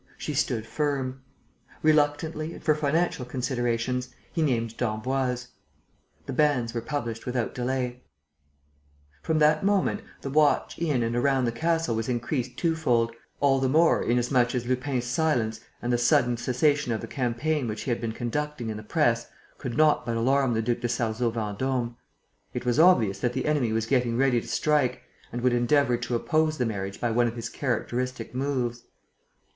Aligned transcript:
She 0.17 0.33
stood 0.33 0.65
firm. 0.65 1.21
Reluctantly 1.83 2.53
and 2.53 2.63
for 2.63 2.73
financial 2.73 3.23
considerations, 3.23 4.09
he 4.33 4.41
named 4.41 4.75
d'Emboise. 4.75 5.49
The 6.25 6.33
banns 6.33 6.73
were 6.73 6.81
published 6.81 7.27
without 7.27 7.53
delay. 7.53 8.01
From 9.21 9.37
that 9.37 9.63
moment, 9.63 10.01
the 10.21 10.31
watch 10.31 10.79
in 10.79 11.03
and 11.03 11.15
around 11.15 11.45
the 11.45 11.51
castle 11.51 11.93
was 11.93 12.09
increased 12.09 12.57
twofold, 12.57 13.13
all 13.41 13.59
the 13.59 13.69
more 13.69 14.01
inasmuch 14.01 14.55
as 14.55 14.65
Lupin's 14.65 15.05
silence 15.05 15.59
and 15.83 15.93
the 15.93 15.99
sudden 15.99 16.35
cessation 16.35 16.91
of 16.91 17.01
the 17.01 17.05
campaign 17.05 17.67
which 17.67 17.83
he 17.83 17.91
had 17.91 18.01
been 18.01 18.11
conducting 18.11 18.69
in 18.71 18.77
the 18.77 18.81
press 18.81 19.27
could 19.59 19.77
not 19.77 20.03
but 20.03 20.17
alarm 20.17 20.55
the 20.55 20.63
Duc 20.63 20.79
de 20.79 20.89
Sarzeau 20.89 21.31
Vendôme. 21.31 21.93
It 22.55 22.65
was 22.65 22.79
obvious 22.79 23.19
that 23.19 23.33
the 23.33 23.45
enemy 23.45 23.71
was 23.71 23.85
getting 23.85 24.17
ready 24.17 24.41
to 24.41 24.47
strike 24.47 25.03
and 25.31 25.41
would 25.43 25.53
endeavour 25.53 25.95
to 25.95 26.15
oppose 26.15 26.57
the 26.57 26.65
marriage 26.65 26.99
by 26.99 27.11
one 27.11 27.27
of 27.27 27.35
his 27.35 27.49
characteristic 27.49 28.33
moves. 28.33 28.85